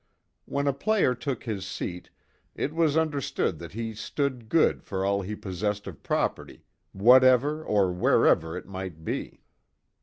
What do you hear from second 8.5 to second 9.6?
it might be.